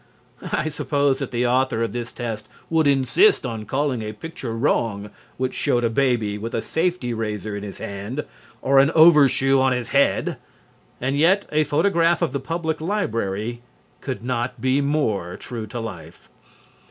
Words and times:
I 0.51 0.67
suppose 0.69 1.19
that 1.19 1.29
the 1.29 1.45
author 1.45 1.83
of 1.83 1.91
this 1.93 2.11
test 2.11 2.47
would 2.71 2.87
insist 2.87 3.45
on 3.45 3.65
calling 3.65 4.01
a 4.01 4.13
picture 4.13 4.57
wrong 4.57 5.11
which 5.37 5.53
showed 5.53 5.83
a 5.83 5.91
baby 5.91 6.39
with 6.39 6.55
a 6.55 6.61
safety 6.63 7.13
razor 7.13 7.55
in 7.55 7.61
his 7.61 7.77
hand 7.77 8.25
or 8.63 8.79
an 8.79 8.89
overshoe 8.95 9.59
on 9.61 9.73
his 9.73 9.89
head, 9.89 10.37
and 10.99 11.15
yet 11.19 11.45
a 11.51 11.63
photograph 11.65 12.23
of 12.23 12.31
the 12.33 12.39
Public 12.39 12.81
Library 12.81 13.61
could 13.99 14.23
not 14.23 14.59
be 14.59 14.81
more 14.81 15.37
true 15.37 15.67
to 15.67 15.79
life. 15.79 16.29